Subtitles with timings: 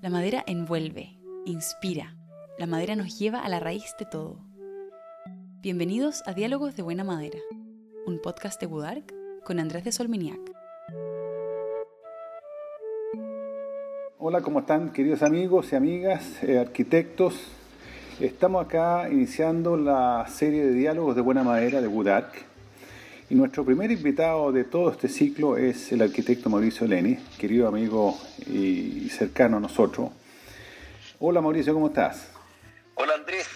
[0.00, 2.14] La madera envuelve, inspira.
[2.56, 4.38] La madera nos lleva a la raíz de todo.
[5.60, 7.40] Bienvenidos a Diálogos de Buena Madera,
[8.06, 9.12] un podcast de Budark
[9.44, 10.38] con Andrés de Solminiac.
[14.18, 17.34] Hola, ¿cómo están queridos amigos y amigas, eh, arquitectos?
[18.20, 22.47] Estamos acá iniciando la serie de diálogos de buena madera de Budark
[23.30, 28.18] y nuestro primer invitado de todo este ciclo es el arquitecto Mauricio Leni, querido amigo
[28.46, 30.10] y cercano a nosotros.
[31.18, 32.30] Hola Mauricio, ¿cómo estás?
[32.94, 33.46] Hola Andrés,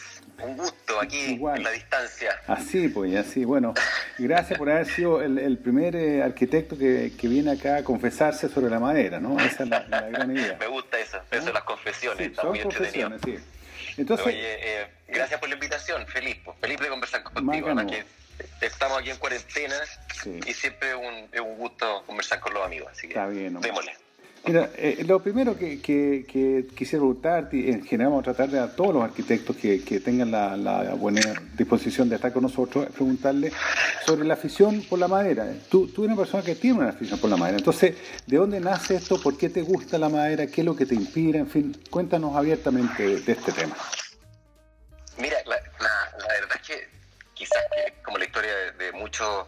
[0.43, 2.33] un gusto aquí en la distancia.
[2.47, 3.45] Así pues, así.
[3.47, 3.73] Bueno,
[4.19, 8.79] gracias por haber sido el, primer eh, arquitecto que, viene acá a confesarse sobre la
[8.79, 9.41] madera, ¿no?
[9.41, 10.57] Esa es la, gran idea.
[10.61, 13.11] Me gusta eso, eso las confesiones, está muy entretenido.
[13.25, 13.39] Sí.
[13.97, 17.69] Entonces, Oye, eh, gracias por la invitación, feliz, pues, feliz de conversar contigo
[18.61, 19.77] estamos aquí en cuarentena
[20.25, 23.93] y siempre es un, gusto conversar con los amigos, así que Está bien, démosle.
[24.45, 28.93] Mira, eh, lo primero que, quisiera preguntarte, en general vamos a tratar de a todos
[28.93, 31.21] los arquitectos que, tengan la, buena
[31.57, 33.53] disposición de estar con nosotros, es preguntarle
[34.05, 35.47] sobre la afición por la madera.
[35.71, 37.59] Tú, tú eres una persona que tiene una afición por la madera.
[37.59, 37.95] Entonces,
[38.27, 39.21] ¿de dónde nace esto?
[39.21, 40.49] ¿Por qué te gusta la madera?
[40.49, 41.39] ¿Qué es lo que te inspira?
[41.39, 43.77] En fin, cuéntanos abiertamente de este tema.
[45.19, 45.62] Mira, la,
[47.43, 47.65] que quizás
[48.05, 49.47] como la historia de, muchos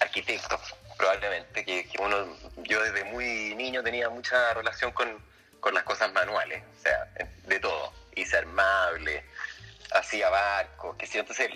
[0.00, 0.60] arquitectos,
[0.96, 5.08] probablemente, que, uno, yo desde muy niño tenía mucha relación con,
[5.60, 7.08] con las cosas manuales, o sea,
[7.44, 9.24] de todo, hice armable,
[9.92, 11.50] hacía barcos, que sí, entonces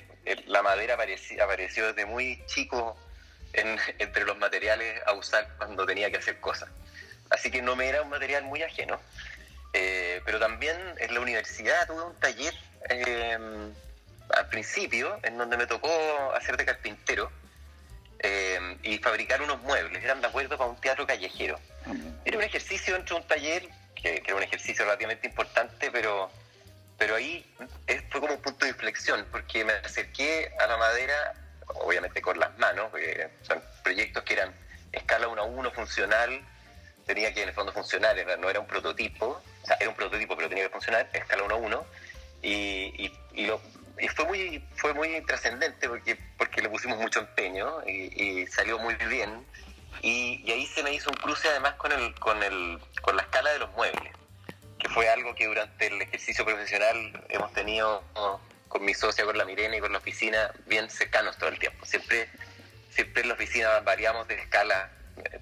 [0.46, 2.96] la madera apareció, apareció desde muy chico
[3.52, 6.68] entre los materiales a usar cuando tenía que hacer cosas.
[7.30, 9.00] Así que no me era un material muy ajeno.
[9.72, 12.54] Eh, pero también en la universidad tuve un taller
[12.88, 13.38] eh,
[14.36, 15.90] al principio, en donde me tocó
[16.34, 17.30] hacer de carpintero
[18.18, 20.04] eh, y fabricar unos muebles.
[20.04, 21.58] Eran de acuerdo para un teatro callejero.
[22.24, 26.30] Era un ejercicio dentro de un taller, que, era un ejercicio relativamente importante, pero,
[26.98, 27.46] pero ahí
[28.10, 31.34] fue como un punto de inflexión, porque me acerqué a la madera,
[31.66, 34.54] obviamente con las manos, porque son proyectos que eran
[34.92, 36.40] escala 1 a 1, funcional,
[37.06, 40.36] tenía que en el fondo funcionar, no era un prototipo, o sea, era un prototipo,
[40.36, 41.86] pero tenía que funcionar, escala 1 a 1,
[42.42, 43.60] y, y, y lo,
[43.98, 48.94] y fue muy fue muy trascendente porque porque le pusimos mucho empeño y, salió muy
[48.94, 49.44] bien.
[50.02, 53.50] Y, ahí se me hizo un cruce además con el con el con la escala
[53.50, 54.12] de los muebles
[54.78, 58.02] que fue algo que durante el ejercicio profesional hemos tenido
[58.68, 61.84] con mi socia con la Mirena y con la oficina bien cercanos todo el tiempo.
[61.84, 62.28] Siempre
[62.88, 64.90] siempre en la oficina variamos de escala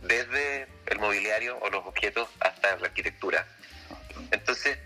[0.00, 3.46] desde el mobiliario o los objetos hasta la arquitectura.
[4.32, 4.78] Entonces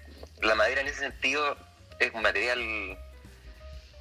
[0.43, 1.57] la madera en ese sentido
[1.99, 2.99] es un material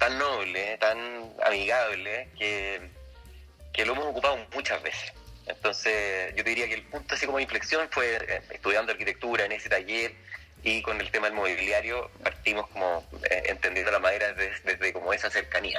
[0.02, 0.98] tan noble, tan
[1.46, 2.80] amigable, que,
[3.72, 5.12] que lo hemos ocupado muchas veces.
[5.46, 9.52] Entonces, yo diría que el punto así como de inflexión fue eh, estudiando arquitectura en
[9.52, 10.12] ese taller
[10.64, 15.30] y con el tema del mobiliario partimos como eh, entendiendo la madera desde, como esa
[15.30, 15.78] cercanía.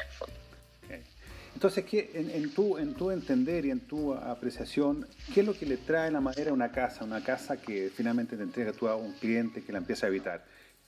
[1.54, 5.66] Entonces, ¿qué, en, tu, en tu entender y en tu apreciación, ¿qué es lo que
[5.66, 7.04] le trae la madera a una casa?
[7.04, 10.46] Una casa que finalmente te entrega tú a un cliente que la empieza a habitar.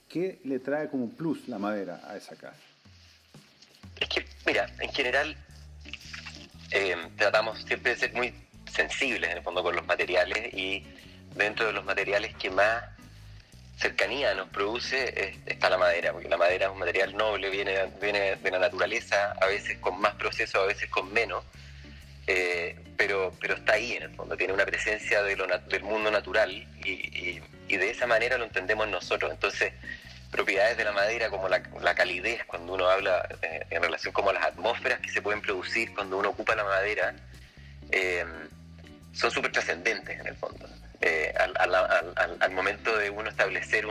[0.07, 2.74] ¿Qué le trae como plus la madera a esa casa?
[4.45, 5.35] Mira, en general
[6.71, 8.33] eh, tratamos siempre de ser muy
[8.71, 10.85] sensibles en el fondo con los materiales y
[11.35, 12.83] dentro de los materiales que más
[13.77, 18.35] cercanía nos produce está la madera, porque la madera es un material noble, viene, viene
[18.37, 21.43] de la naturaleza, a veces con más proceso, a veces con menos,
[22.27, 26.09] eh, pero, pero está ahí en el fondo, tiene una presencia de lo, del mundo
[26.09, 26.51] natural
[26.83, 29.31] y, y, de esa manera lo entendemos nosotros.
[29.31, 29.73] Entonces,
[30.35, 34.43] propiedades de la madera como la, calidez, cuando uno habla eh, en relación como las
[34.43, 37.15] atmósferas que se pueden producir cuando uno ocupa la madera,
[37.91, 38.25] eh,
[39.13, 40.67] son súper trascendentes en el fondo.
[40.99, 43.85] Eh, al, momento de uno establecer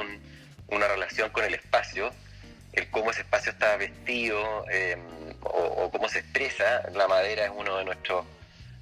[0.68, 2.12] una relación con el espacio,
[2.72, 4.66] el cómo ese espacio está vestido
[5.42, 8.26] o, o, cómo se expresa, la madera es uno de nuestros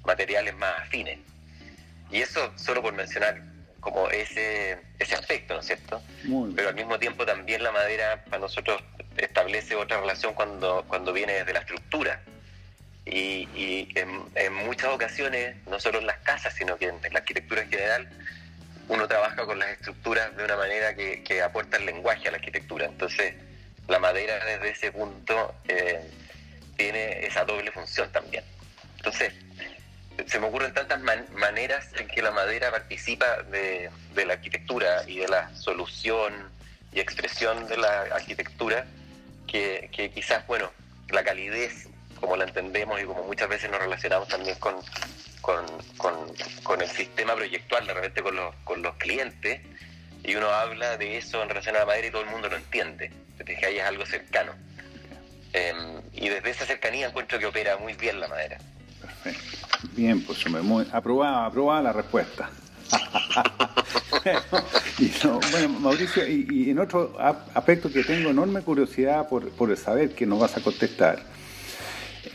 [0.03, 1.19] materiales más afines.
[2.11, 3.52] Y eso solo por mencionar
[3.83, 6.01] como ese, ese aspecto, ¿no es cierto?
[6.55, 8.81] Pero al mismo tiempo también la madera para nosotros
[9.17, 12.21] establece otra relación cuando, cuando viene desde la estructura.
[13.05, 17.61] Y, y en, muchas ocasiones, no solo en las casas, sino que en, la arquitectura
[17.61, 18.09] en general,
[18.87, 22.37] uno trabaja con las estructuras de una manera que, que aporta el lenguaje a la
[22.37, 22.85] arquitectura.
[22.85, 23.35] Entonces,
[23.89, 25.99] la madera desde ese punto eh,
[26.77, 28.45] tiene esa doble función también.
[28.95, 29.33] Entonces,
[30.27, 35.27] se me ocurren tantas maneras en que la madera participa de, la arquitectura y de
[35.27, 36.33] la solución
[36.91, 38.85] y expresión de la arquitectura
[39.47, 40.71] que, quizás, bueno,
[41.09, 41.87] la calidez,
[42.19, 44.75] como la entendemos y como muchas veces nos relacionamos también con,
[45.41, 49.61] con, el sistema proyectual, de repente con los, con los clientes,
[50.23, 52.55] y uno habla de eso en relación a la madera y todo el mundo lo
[52.55, 53.11] entiende.
[53.45, 54.53] que ahí es algo cercano.
[55.51, 58.57] Em, y desde esa cercanía encuentro que opera muy bien la madera.
[59.01, 59.62] Perfecto.
[59.95, 62.49] Bien, pues muy, aprobada, aprobada la respuesta.
[65.51, 70.39] bueno, Mauricio, y, en otro aspecto que tengo enorme curiosidad por, por saber que nos
[70.39, 71.23] vas a contestar.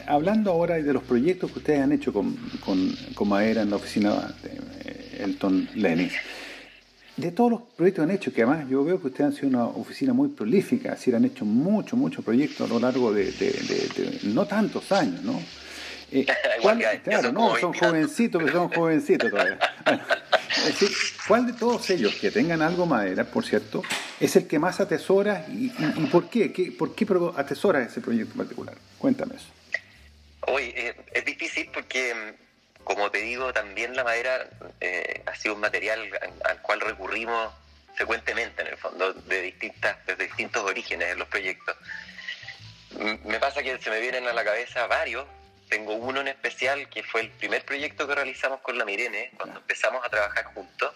[0.07, 3.77] Hablando ahora de los proyectos que ustedes han hecho con, con, con madera en la
[3.77, 6.13] oficina de eh, Elton Lennis,
[7.19, 9.49] de todos los proyectos que han hecho, que además yo veo que ustedes han sido
[9.49, 13.33] una oficina muy prolífica, es decir, han hecho muchos, muchos proyectos a lo largo de,
[14.25, 15.41] no tantos años, ¿no?
[16.61, 19.59] Eh, claro, no, son jovencitos, pero son jovencitos todavía.
[20.57, 20.89] es decir,
[21.27, 23.83] ¿cuál de todos ellos que tengan algo madera, por cierto,
[24.19, 25.69] es el que más atesora y,
[26.11, 26.51] por qué?
[26.53, 26.73] qué?
[26.73, 27.07] ¿Por qué
[27.37, 28.75] atesora ese proyecto en particular?
[28.99, 29.49] Cuéntame eso.
[30.47, 32.15] Hoy eh, es difícil porque
[32.89, 34.49] como te digo, también la madera
[34.81, 36.09] eh, ha sido un material
[36.43, 37.53] al, cual recurrimos
[37.95, 41.77] frecuentemente, en el fondo, de distintas, desde distintos orígenes en los proyectos.
[43.27, 45.27] Me pasa que se me vienen a la cabeza varios.
[45.69, 49.61] Tengo uno en especial que fue el primer proyecto que realizamos con la Mirene cuando
[49.61, 50.95] empezamos a trabajar juntos.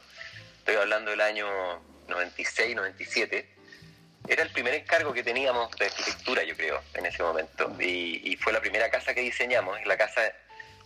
[0.59, 1.47] Estoy hablando del año
[2.09, 3.49] 96, 97.
[4.29, 7.75] Era el primer encargo que teníamos de arquitectura, yo creo, en ese momento.
[7.81, 9.85] Y, y fue la primera casa que diseñamos.
[9.85, 10.33] la casa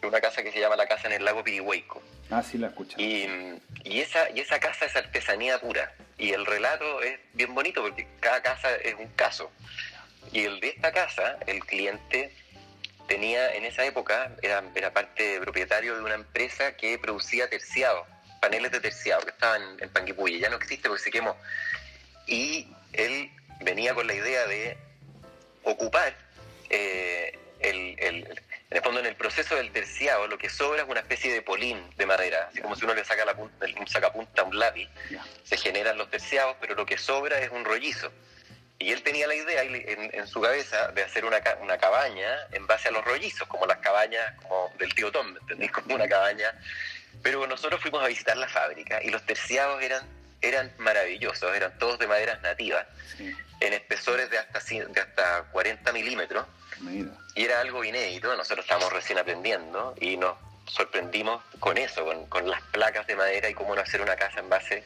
[0.07, 2.03] una casa que se llama la casa en el lago Pirihueico.
[2.31, 3.01] Ah, sí, la escuché.
[3.01, 5.93] Y, y, esa, y esa casa es artesanía pura.
[6.19, 9.51] Y el relato es bien bonito porque cada casa es un caso.
[10.33, 12.35] Y el de esta casa, el cliente
[13.07, 18.07] tenía en esa época, era, era parte propietario de una empresa que producía terciado,
[18.41, 20.39] paneles de terciado, que estaban en, Panguipulli.
[20.39, 21.37] Ya no existe porque se quemó.
[22.27, 23.31] Y él
[23.61, 24.77] venía con la idea de
[25.63, 26.15] ocupar
[26.71, 30.89] eh, el, el, en el fondo, en el proceso del terciado, lo que sobra es
[30.89, 33.87] una especie de polín de madera, así como si uno le saca la punta, un
[33.87, 34.89] sacapunta a un lápiz.
[35.45, 38.11] Se generan los terciados, pero lo que sobra es un rollizo.
[38.79, 42.89] Y él tenía la idea en, su cabeza de hacer una, una, cabaña en base
[42.89, 45.73] a los rollizos, como las cabañas como del tío Tom, ¿me entendés?
[45.73, 46.53] Como una cabaña.
[47.23, 50.07] Pero nosotros fuimos a visitar la fábrica y los terciados eran,
[50.43, 52.87] eran maravillosos, eran todos de maderas nativas,
[53.19, 56.47] en espesores de hasta, de hasta 40 milímetros
[57.35, 60.37] y era algo inédito, nosotros estábamos recién aprendiendo y nos
[60.67, 64.49] sorprendimos con eso, con, las placas de madera y cómo no hacer una casa en
[64.49, 64.85] base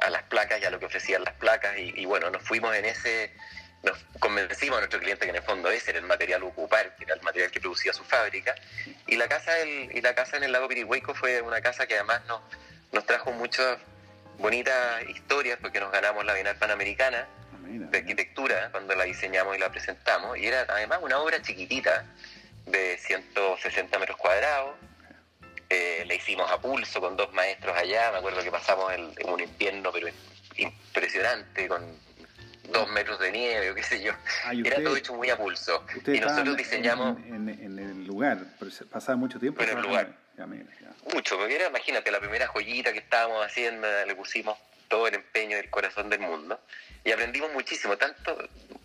[0.00, 1.76] a las placas y a lo que ofrecían las placas.
[1.78, 3.32] Y, bueno, nos fuimos en ese,
[3.82, 7.04] nos convencimos a nuestro cliente que en el fondo ese era el material ocupar, que
[7.04, 8.54] era el material que producía su fábrica.
[9.06, 12.22] Y la casa, y la casa en el lago Pirihueco fue una casa que además
[12.26, 12.40] nos,
[12.92, 13.78] nos trajo muchas
[14.38, 17.26] bonitas historias porque nos ganamos la Bienal Panamericana
[17.62, 22.04] de arquitectura cuando la diseñamos y la presentamos, y era además una obra chiquitita
[22.66, 24.74] de 160 metros cuadrados.
[25.70, 29.40] Eh, la hicimos a pulso con dos maestros allá, me acuerdo que pasamos en un
[29.40, 30.08] invierno pero
[30.56, 31.82] impresionante, con
[32.70, 34.12] dos metros de nieve o qué sé yo.
[34.44, 35.84] Ah, era todo hecho muy a pulso.
[36.06, 37.18] Y nosotros diseñamos...
[37.26, 38.38] En, el lugar,
[38.90, 39.62] pasaba mucho tiempo.
[39.62, 40.16] En el lugar.
[41.12, 44.58] Mucho, porque era, imagínate, la primera joyita que estábamos haciendo, le pusimos
[44.88, 46.60] todo el empeño del corazón del mundo
[47.04, 47.96] y aprendimos muchísimo.
[47.96, 48.36] Tanto,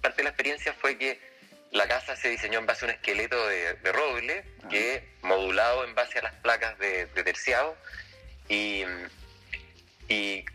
[0.02, 1.20] parte de la experiencia fue que
[1.72, 6.20] la casa se diseñó en base a un esqueleto de, roble, que modulado en base
[6.20, 7.76] a las placas de, terciado,
[8.48, 8.84] y,
[10.08, 10.46] y,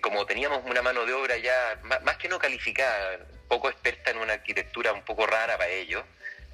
[0.00, 3.18] como teníamos una mano de obra ya, más, que no calificada,
[3.48, 6.04] poco experta en una arquitectura un poco rara para ellos,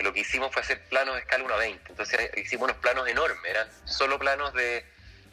[0.01, 1.91] lo que hicimos fue hacer planos de escala 1 a 20.
[1.91, 4.85] Entonces hicimos unos planos enormes, eran solo planos de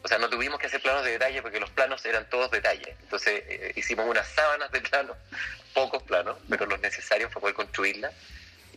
[0.06, 2.96] o sea, no tuvimos que hacer planos de detalle porque los planos eran todos detalle.
[3.02, 5.16] Entonces eh, hicimos unas sábanas de planos,
[5.74, 8.12] pocos planos, pero los necesarios para poder construirla.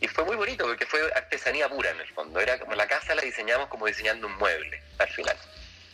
[0.00, 2.40] Y fue muy bonito porque fue artesanía pura en el fondo.
[2.40, 5.36] Era como la casa la diseñamos como diseñando un mueble al final.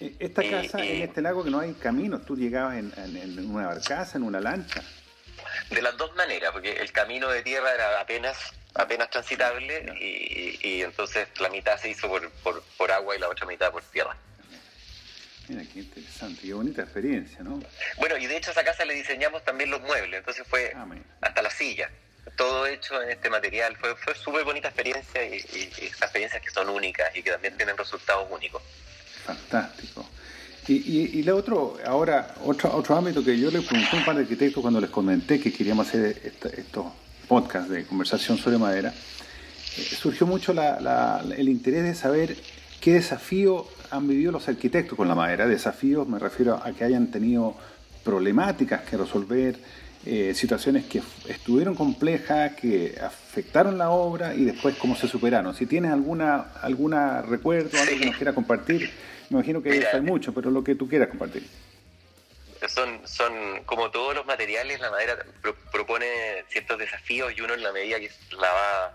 [0.00, 4.18] Eh, esta casa, en este lago que no hay caminos, tú llegabas en, una barcaza,
[4.18, 4.82] en una lancha.
[5.70, 11.28] De las dos maneras, porque el camino de tierra era apenas apenas transitable y, entonces
[11.40, 14.14] la mitad se hizo por, por agua y la otra mitad por tierra.
[15.48, 17.62] Mira, qué interesante, qué bonita experiencia, ¿no?
[17.98, 20.86] Bueno, y de hecho a esa casa le diseñamos también los muebles, entonces fue ah,
[21.20, 21.88] hasta la silla,
[22.35, 23.76] todo hecho en este material.
[23.76, 28.26] Fue, fue súper bonita experiencia y, experiencias que son únicas y que también tienen resultados
[28.30, 28.62] únicos.
[29.25, 30.09] Fantástico.
[30.68, 34.16] Y, y, y otro, ahora, otro, otro ámbito que yo le pregunté a un par
[34.16, 36.87] de arquitectos cuando les comenté que queríamos hacer estos
[37.28, 42.37] podcasts de conversación sobre madera, eh, surgió mucho el interés de saber
[42.80, 45.47] qué desafío han vivido los arquitectos con la madera?
[45.47, 47.56] Desafíos, me refiero a que hayan tenido
[48.04, 49.59] problemáticas que resolver,
[50.08, 55.52] eh, situaciones que estuvieron complejas, que afectaron la obra y después cómo se superaron.
[55.52, 58.88] Si tienes alguna, alguna recuerdo, algo que nos quiera compartir,
[59.30, 61.44] me imagino que hay mucho, pero lo que tú quieras compartir.
[62.68, 65.18] son, son como todos los materiales, la madera
[65.72, 66.06] propone
[66.50, 68.08] ciertos desafíos y uno en la medida que
[68.38, 68.94] la va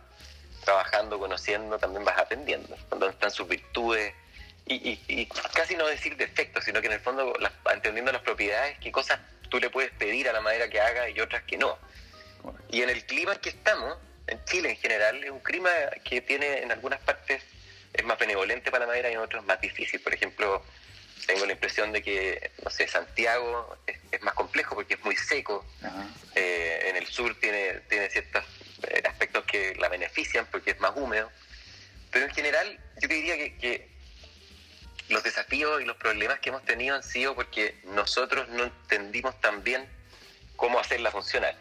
[0.64, 2.74] trabajando, conociendo, también vas aprendiendo.
[2.88, 4.14] Cuando están sus virtudes
[4.66, 7.34] y, casi no decir defectos, sino que en el fondo
[7.74, 9.20] entendiendo las propiedades, qué cosas
[9.52, 11.78] tú le puedes pedir a la madera que haga y otras que no.
[12.70, 15.70] Y en el clima en que estamos, en Chile en general, es un clima
[16.04, 17.44] que tiene en algunas partes
[17.94, 20.00] es más benevolente para la madera y en otros más difícil.
[20.00, 20.64] Por ejemplo,
[21.28, 25.66] tengo la impresión de que, no sé, Santiago es, más complejo porque es muy seco.
[26.36, 28.46] Eh, en el sur tiene, tiene ciertos
[28.84, 31.30] eh, aspectos que la benefician porque es más húmedo.
[32.10, 33.91] Pero en general, yo diría que,
[35.12, 39.64] los desafíos y los problemas que hemos tenido han sido porque nosotros no entendimos tan
[39.64, 39.88] bien
[40.56, 41.56] cómo hacerla funcionar.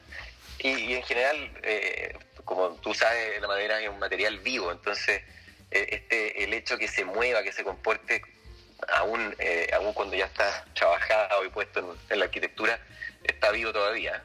[0.59, 5.23] Y, en general, eh, como tú sabes, la madera es un material vivo, entonces
[5.71, 8.23] este el hecho que se mueva, que se comporte
[8.89, 12.79] aún, eh, aún cuando ya está trabajado y puesto en, la arquitectura,
[13.25, 14.23] está vivo todavía.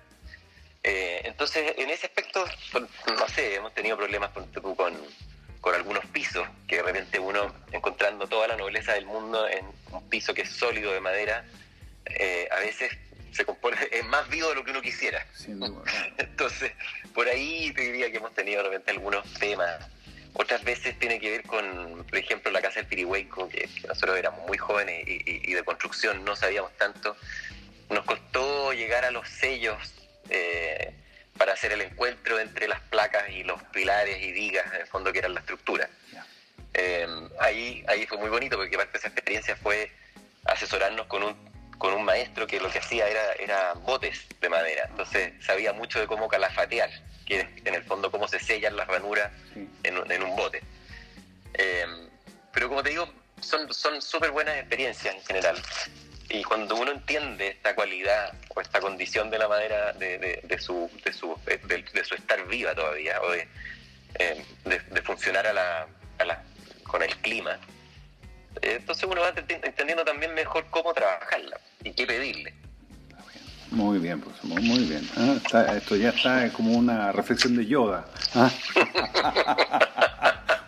[0.84, 4.96] Eh, entonces, en ese aspecto, no sé, hemos tenido problemas con, con,
[5.74, 10.34] algunos pisos, que de repente uno, encontrando toda la nobleza del mundo en un piso
[10.34, 11.46] que es sólido de madera,
[12.06, 12.92] eh, a veces
[13.32, 15.26] se compone, es más vivo de lo que uno quisiera.
[16.18, 16.72] Entonces,
[17.14, 19.90] por ahí te diría que hemos tenido de repente algunos temas
[20.38, 24.46] otras veces tiene que ver con, por ejemplo, la casa del Pirihueco, que, nosotros éramos
[24.46, 27.16] muy jóvenes y, de construcción no sabíamos tanto.
[27.90, 29.78] Nos costó llegar a los sellos
[30.30, 30.94] eh,
[31.38, 35.12] para hacer el encuentro entre las placas y los pilares y vigas, en el fondo,
[35.12, 35.90] que eran la estructura.
[36.74, 37.08] Eh,
[37.40, 39.92] ahí, ahí fue muy bonito porque parte de esa experiencia fue
[40.46, 44.88] asesorarnos con un con un maestro que lo que hacía era, era botes de madera,
[44.90, 46.90] entonces sabía mucho de cómo calafatear
[47.26, 49.32] que en el fondo cómo se sellan las ranuras
[49.84, 50.62] en, un bote.
[51.56, 51.86] Eh,
[52.54, 53.12] pero como te digo,
[53.42, 55.62] son súper buenas experiencias en general.
[56.30, 61.14] Y cuando uno entiende esta cualidad o esta condición de la madera, de, su, de,
[61.14, 63.48] su, de, su estar viva todavía, o de,
[64.16, 64.44] eh,
[65.04, 65.88] funcionar a la,
[66.84, 67.60] con el clima,
[68.62, 72.54] eh, entonces uno va entendiendo también mejor cómo trabajarla y qué pedirle.
[73.72, 75.08] Muy bien, pues muy bien.
[75.18, 78.06] Ah, esto ya está como una reflexión de Yoda.
[78.34, 78.52] ¿ah?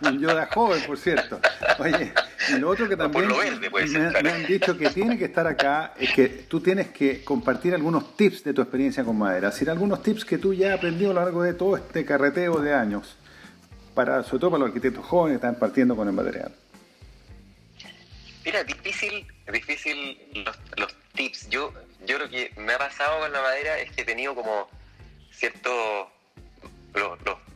[0.02, 1.40] Un Yoda joven, por cierto.
[1.78, 2.12] Oye,
[2.48, 6.28] y lo otro que también me, han dicho que tiene que estar acá es que
[6.28, 9.48] tú tienes que compartir algunos tips de tu experiencia con madera.
[9.48, 12.04] Es decir, algunos tips que tú ya has aprendido a lo largo de todo este
[12.04, 13.16] carreteo de años,
[13.94, 16.52] para, sobre todo para los arquitectos jóvenes que están partiendo con el material.
[18.44, 21.48] Mira, difícil, difícil los, los tips.
[21.50, 21.72] Yo
[22.08, 24.68] yo lo que me ha pasado con la madera es que he tenido como
[25.30, 26.08] ciertos,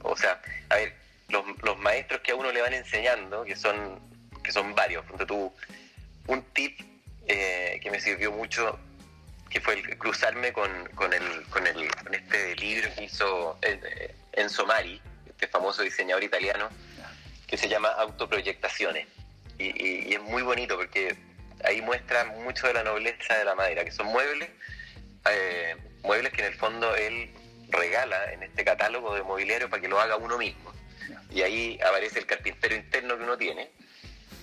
[0.03, 0.95] o sea, a ver,
[1.29, 3.99] los, maestros que a uno le van enseñando, que son,
[4.43, 5.53] que son varios, tú,
[6.27, 6.81] un tip
[7.27, 8.79] eh, que me sirvió mucho,
[9.51, 14.15] que fue el cruzarme con, con, el, con, el, con este libro que hizo eh,
[14.33, 16.69] Enzo Mari, este famoso diseñador italiano,
[17.47, 19.07] que se llama Autoproyectaciones.
[19.59, 21.17] y es muy bonito porque
[21.65, 24.49] ahí muestra mucho de la nobleza de la madera, que son muebles,
[25.31, 27.31] eh, muebles que en el fondo él
[27.69, 30.73] regala en este catálogo de mobiliario para que lo haga uno mismo.
[31.31, 33.71] Y ahí aparece el carpintero interno que uno tiene.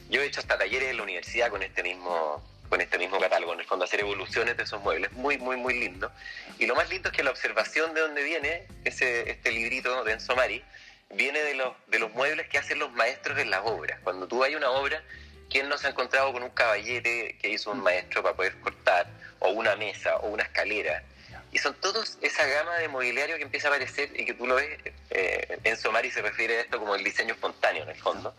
[0.09, 3.53] Yo he hecho hasta talleres en la universidad con este mismo con este mismo catálogo,
[3.53, 6.11] en el fondo hacer evoluciones de esos muebles, muy, muy, muy lindo.
[6.59, 10.11] Y lo más lindo es que la observación de dónde viene ese, este librito de
[10.11, 10.63] Enzo Mari,
[11.09, 13.99] viene de los, de los muebles que hacen los maestros en las obras.
[14.03, 15.01] Cuando tú hay una obra
[15.49, 19.07] ¿Quién no se ha encontrado con un caballete que hizo un maestro para poder cortar?
[19.39, 21.03] O una mesa, o una escalera.
[21.51, 24.55] Y son todos esa gama de mobiliario que empieza a aparecer y que tú lo
[24.55, 24.77] ves,
[25.09, 28.35] eh, se refiere a esto como el diseño espontáneo en el fondo,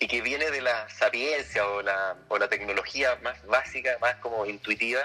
[0.00, 4.46] y que viene de la sapiencia o la, o la tecnología más básica, más como
[4.46, 5.02] intuitiva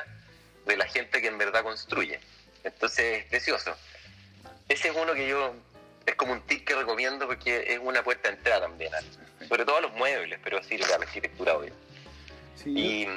[0.66, 2.20] de la gente que en verdad construye.
[2.64, 3.76] Entonces es precioso.
[4.68, 5.54] Ese es uno que yo,
[6.06, 8.92] es como un tip que recomiendo porque es una puerta de entrada también
[9.48, 11.74] sobre todo los muebles, pero sí la arquitectura, obvio.
[12.66, 13.08] y,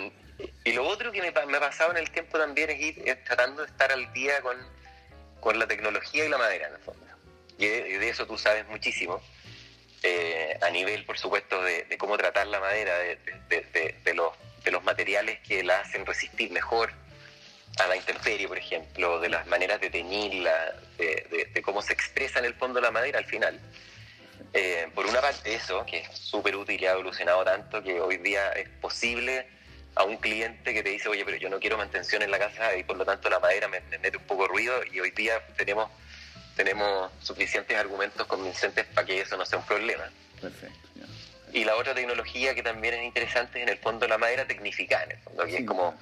[0.72, 3.90] lo otro que me, ha pasado en el tiempo también es ir tratando de estar
[3.90, 7.06] al día con, la tecnología y la madera, en el fondo.
[7.58, 9.22] Y de, eso tú sabes muchísimo,
[10.02, 15.80] eh, a nivel, por supuesto, de, cómo tratar la madera, de, los, materiales que la
[15.80, 16.92] hacen resistir mejor
[17.78, 22.44] a la intemperie, por ejemplo, de las maneras de teñirla, de, cómo se expresa en
[22.44, 23.60] el fondo la madera al final.
[24.52, 28.16] Eh, por una parte eso, que es súper útil y ha evolucionado tanto que hoy
[28.18, 29.46] día es posible
[29.98, 32.76] a un cliente que te dice, oye, pero yo no quiero mantención en la casa
[32.76, 35.44] y por lo tanto la madera me, mete un poco de ruido y hoy día
[35.56, 35.90] tenemos,
[36.58, 40.10] tenemos suficientes argumentos convincentes para que eso no sea un problema.
[40.40, 40.76] Perfecto.
[41.52, 45.04] Y la otra tecnología que también es interesante es en el fondo la madera tecnificada,
[45.04, 45.94] en el fondo, que es como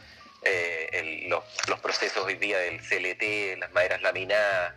[0.42, 1.44] eh, los,
[1.80, 4.72] procesos hoy día del CLT, las maderas laminadas,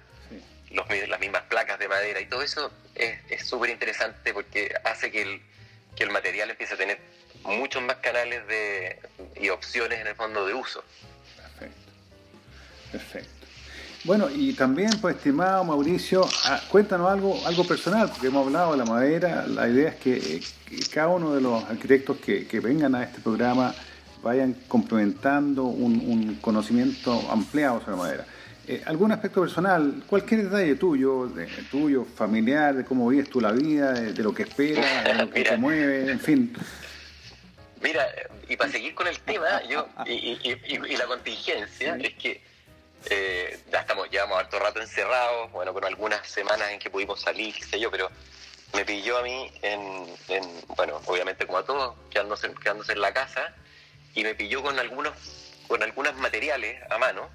[0.69, 5.21] los, las mismas placas de madera y todo eso es súper interesante porque hace que
[5.21, 5.41] el,
[5.95, 6.99] que el material empiece a tener
[7.43, 8.99] muchos más canales de,
[9.39, 10.83] y opciones en el fondo de uso.
[11.37, 11.91] Perfecto.
[12.91, 13.38] Perfecto.
[14.05, 18.77] Bueno, y también, pues, estimado Mauricio, ah, cuéntanos algo, algo personal, porque hemos hablado de
[18.77, 19.45] la madera.
[19.45, 20.41] La idea es que,
[20.93, 23.73] cada uno de los arquitectos que, vengan a este programa
[24.23, 28.25] vayan complementando un, conocimiento ampliado sobre la madera.
[28.67, 33.51] Eh, algún aspecto personal, cualquier detalle tuyo, de, tuyo, familiar, de cómo vives tú la
[33.51, 36.53] vida, de, lo que esperas, de lo que te mueve, en fin.
[37.81, 38.07] Mira,
[38.47, 42.48] y para seguir con el tema, yo y, la contingencia es que
[43.05, 47.53] eh, ya estamos, llevamos harto rato encerrados, bueno, con algunas semanas en que pudimos salir,
[47.53, 48.09] qué sé yo, pero
[48.73, 50.07] me pilló a mí en,
[50.75, 53.53] bueno, obviamente como a todos, quedándose, quedándose en la casa,
[54.13, 55.13] y me pilló con algunos,
[55.67, 57.29] con algunos materiales a mano.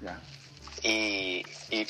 [0.81, 1.87] Y, y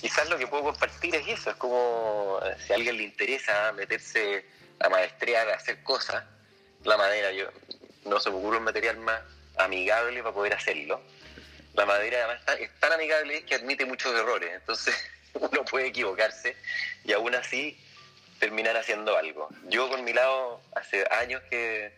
[0.00, 4.44] quizás lo que puedo compartir es eso, es como si a alguien le interesa meterse
[4.80, 6.22] a maestrear, a hacer cosas,
[6.84, 7.46] la madera, yo
[8.04, 9.20] no se me ocurre un material más
[9.58, 11.00] amigable para poder hacerlo.
[11.76, 14.94] La madera además es tan amigable que admite muchos errores, entonces
[15.34, 16.56] uno puede equivocarse
[17.04, 17.78] y aún así
[18.38, 19.48] terminar haciendo algo.
[19.68, 21.92] Yo con mi lado, hace años que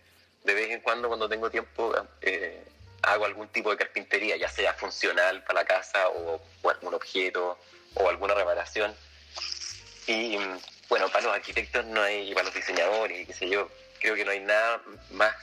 [0.44, 2.62] de vez en cuando cuando tengo tiempo eh,
[3.02, 7.58] hago algún tipo de carpintería, ya sea funcional para la casa o, algún objeto
[7.94, 8.94] o alguna reparación.
[10.06, 10.38] Y
[10.88, 13.70] bueno, para los arquitectos no hay, y para los diseñadores, qué sé yo,
[14.00, 14.80] creo que no hay nada
[15.10, 15.34] más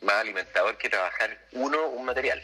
[0.00, 2.42] más alimentador que trabajar uno un material,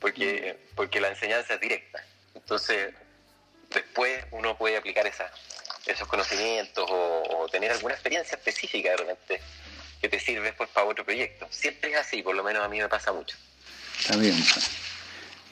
[0.00, 2.04] porque, porque la enseñanza es directa.
[2.34, 2.94] Entonces,
[3.72, 5.30] después uno puede aplicar esa,
[5.86, 9.40] esos conocimientos o, tener alguna experiencia específica de repente
[10.00, 11.46] que te sirve después para otro proyecto.
[11.50, 13.36] Siempre es así, por lo menos a mí me pasa mucho.
[13.98, 14.34] Está bien.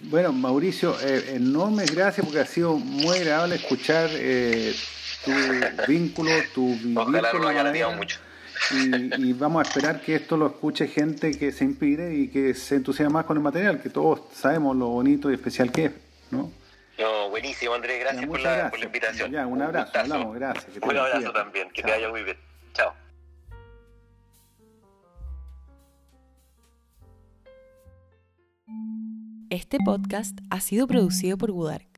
[0.01, 4.75] Bueno, Mauricio, eh, enormes gracias porque ha sido muy agradable escuchar eh,
[5.25, 5.31] tu
[5.89, 8.19] vínculo, tu Ojalá lo mucho.
[8.71, 12.77] Y, vamos a esperar que esto lo escuche gente que se inspire y que se
[12.77, 15.93] entusiasme más con el material, que todos sabemos lo bonito y especial que es,
[16.31, 16.51] ¿no?
[16.99, 19.33] No, buenísimo, Andrés, gracias, por, la, invitación.
[19.33, 20.67] Ya, un abrazo, hablamos, gracias.
[20.81, 22.37] un abrazo también, que te vaya muy bien.
[22.73, 22.95] Chao.
[29.51, 31.89] Este podcast ha sido producido por Gudark.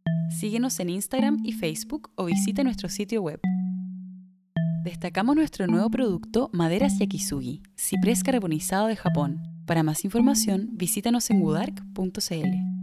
[0.41, 3.41] Síguenos en Instagram y Facebook o visita nuestro sitio web
[4.87, 9.43] Destacamos nuestro nuevo producto Maderas Yakisugi, ciprés carbonizado de Japón.
[9.67, 12.76] Para más información, visítanos en wudark.cl.